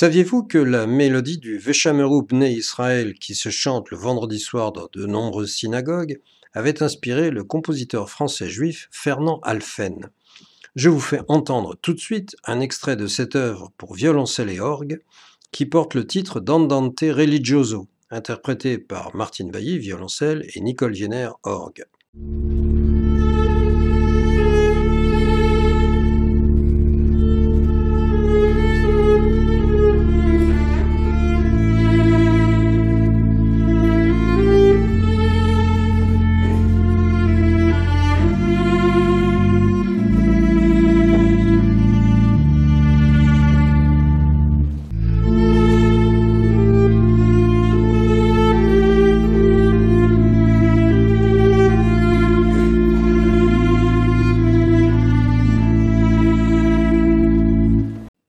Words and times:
Saviez-vous 0.00 0.44
que 0.44 0.58
la 0.58 0.86
mélodie 0.86 1.38
du 1.38 1.58
Veshameru 1.58 2.22
Bnei 2.22 2.52
Israël 2.52 3.14
qui 3.14 3.34
se 3.34 3.48
chante 3.48 3.90
le 3.90 3.96
vendredi 3.96 4.38
soir 4.38 4.70
dans 4.70 4.88
de 4.92 5.06
nombreuses 5.06 5.52
synagogues 5.52 6.20
avait 6.52 6.84
inspiré 6.84 7.32
le 7.32 7.42
compositeur 7.42 8.08
français 8.08 8.48
juif 8.48 8.88
Fernand 8.92 9.40
Alphen? 9.42 10.08
Je 10.76 10.88
vous 10.88 11.00
fais 11.00 11.22
entendre 11.26 11.74
tout 11.82 11.94
de 11.94 11.98
suite 11.98 12.36
un 12.44 12.60
extrait 12.60 12.94
de 12.94 13.08
cette 13.08 13.34
œuvre 13.34 13.72
pour 13.76 13.92
violoncelle 13.92 14.50
et 14.50 14.60
orgue 14.60 15.00
qui 15.50 15.66
porte 15.66 15.94
le 15.94 16.06
titre 16.06 16.38
d'Andante 16.38 17.00
Religioso, 17.00 17.88
interprété 18.08 18.78
par 18.78 19.16
Martine 19.16 19.50
Bailly, 19.50 19.80
violoncelle, 19.80 20.46
et 20.54 20.60
Nicole 20.60 20.92
Vienner, 20.92 21.30
orgue. 21.42 21.86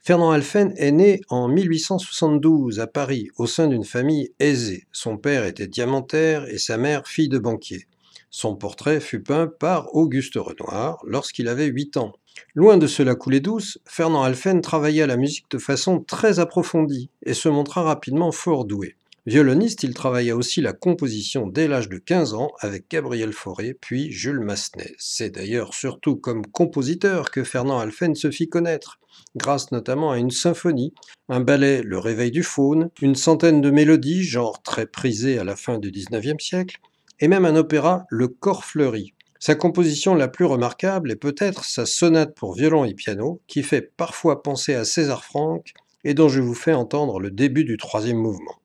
Fernand 0.10 0.32
Alphen 0.32 0.74
est 0.76 0.92
né 0.92 1.22
en 1.30 1.48
1872 1.48 2.80
à 2.80 2.88
Paris 2.88 3.28
au 3.38 3.46
sein 3.46 3.68
d'une 3.68 3.84
famille 3.84 4.32
aisée. 4.40 4.88
Son 4.92 5.18
père 5.18 5.46
était 5.46 5.68
diamantaire 5.68 6.48
et 6.50 6.58
sa 6.58 6.78
mère 6.78 7.08
fille 7.08 7.30
de 7.30 7.38
banquier. 7.38 7.86
Son 8.32 8.56
portrait 8.56 9.02
fut 9.02 9.22
peint 9.22 9.46
par 9.46 9.94
Auguste 9.94 10.34
Renoir 10.34 10.98
lorsqu'il 11.06 11.48
avait 11.48 11.68
8 11.68 11.98
ans. 11.98 12.14
Loin 12.56 12.78
de 12.78 12.88
cela 12.88 13.14
couler 13.14 13.40
douce, 13.40 13.78
Fernand 13.86 14.24
Alphen 14.24 14.62
travailla 14.62 15.06
la 15.06 15.16
musique 15.16 15.52
de 15.52 15.60
façon 15.60 16.00
très 16.00 16.40
approfondie 16.40 17.12
et 17.24 17.36
se 17.36 17.48
montra 17.48 17.84
rapidement 17.84 18.32
fort 18.32 18.66
doué. 18.66 18.96
Violoniste, 19.30 19.84
il 19.84 19.94
travailla 19.94 20.36
aussi 20.36 20.60
la 20.60 20.74
composition 20.74 21.46
dès 21.46 21.68
l'âge 21.68 21.88
de 21.88 22.00
15 22.00 22.34
ans 22.34 22.50
avec 22.62 22.90
Gabriel 22.90 23.32
Fauré 23.32 23.76
puis 23.80 24.12
Jules 24.12 24.40
Massenet. 24.40 24.96
C'est 24.98 25.30
d'ailleurs 25.30 25.76
surtout 25.76 26.16
comme 26.16 26.48
compositeur 26.48 27.30
que 27.30 27.44
Fernand 27.44 27.78
Alphen 27.78 28.16
se 28.16 28.32
fit 28.32 28.50
connaître 28.50 29.00
grâce 29.36 29.72
notamment 29.72 30.10
à 30.10 30.18
une 30.18 30.32
symphonie, 30.32 30.96
un 31.28 31.42
ballet 31.42 31.84
Le 31.84 32.00
Réveil 32.00 32.32
du 32.32 32.42
Faune, 32.42 32.90
une 33.04 33.14
centaine 33.14 33.62
de 33.62 33.70
mélodies, 33.70 34.24
genre 34.24 34.64
très 34.64 34.88
prisé 34.88 35.38
à 35.38 35.44
la 35.44 35.56
fin 35.56 35.78
du 35.78 35.92
XIXe 35.92 36.44
siècle, 36.44 36.80
et 37.20 37.28
même 37.28 37.46
un 37.46 37.56
opéra 37.56 38.08
Le 38.10 38.30
Corps 38.30 38.66
fleuri. 38.66 39.14
Sa 39.38 39.54
composition 39.54 40.16
la 40.16 40.28
plus 40.28 40.46
remarquable 40.46 41.12
est 41.12 41.16
peut-être 41.16 41.66
sa 41.66 41.86
sonate 41.86 42.34
pour 42.34 42.56
violon 42.56 42.84
et 42.84 42.96
piano, 42.96 43.42
qui 43.46 43.62
fait 43.62 43.94
parfois 43.96 44.42
penser 44.42 44.74
à 44.74 44.86
César 44.86 45.24
Franck 45.24 45.74
et 46.04 46.16
dont 46.16 46.30
je 46.30 46.42
vous 46.42 46.56
fais 46.56 46.74
entendre 46.74 47.20
le 47.20 47.30
début 47.30 47.64
du 47.64 47.78
troisième 47.78 48.18
mouvement. 48.18 48.59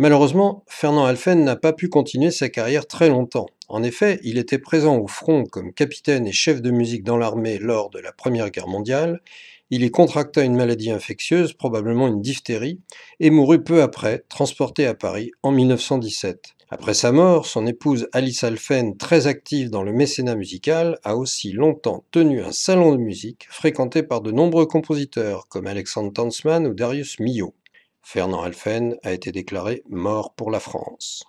Malheureusement, 0.00 0.64
Fernand 0.66 1.04
Alphen 1.04 1.44
n'a 1.44 1.56
pas 1.56 1.74
pu 1.74 1.90
continuer 1.90 2.30
sa 2.30 2.48
carrière 2.48 2.86
très 2.86 3.10
longtemps. 3.10 3.50
En 3.68 3.82
effet, 3.82 4.18
il 4.22 4.38
était 4.38 4.56
présent 4.58 4.96
au 4.96 5.06
front 5.06 5.44
comme 5.44 5.74
capitaine 5.74 6.26
et 6.26 6.32
chef 6.32 6.62
de 6.62 6.70
musique 6.70 7.04
dans 7.04 7.18
l'armée 7.18 7.58
lors 7.58 7.90
de 7.90 7.98
la 7.98 8.10
Première 8.10 8.48
Guerre 8.48 8.66
mondiale, 8.66 9.20
il 9.68 9.84
y 9.84 9.90
contracta 9.90 10.42
une 10.42 10.56
maladie 10.56 10.90
infectieuse, 10.90 11.52
probablement 11.52 12.08
une 12.08 12.22
diphtérie, 12.22 12.80
et 13.20 13.28
mourut 13.28 13.62
peu 13.62 13.82
après, 13.82 14.24
transporté 14.30 14.86
à 14.86 14.94
Paris 14.94 15.32
en 15.42 15.50
1917. 15.50 16.54
Après 16.70 16.94
sa 16.94 17.12
mort, 17.12 17.44
son 17.44 17.66
épouse 17.66 18.08
Alice 18.14 18.42
Alphen, 18.42 18.96
très 18.96 19.26
active 19.26 19.68
dans 19.68 19.82
le 19.82 19.92
mécénat 19.92 20.34
musical, 20.34 20.98
a 21.04 21.14
aussi 21.14 21.52
longtemps 21.52 22.04
tenu 22.10 22.42
un 22.42 22.52
salon 22.52 22.92
de 22.92 22.96
musique 22.96 23.46
fréquenté 23.50 24.02
par 24.02 24.22
de 24.22 24.32
nombreux 24.32 24.64
compositeurs 24.64 25.46
comme 25.48 25.66
Alexandre 25.66 26.10
Tansman 26.10 26.66
ou 26.66 26.72
Darius 26.72 27.20
Milhaud. 27.20 27.52
Fernand 28.02 28.42
Alphen 28.42 28.96
a 29.02 29.12
été 29.12 29.32
déclaré 29.32 29.82
mort 29.88 30.34
pour 30.34 30.50
la 30.50 30.60
France. 30.60 31.24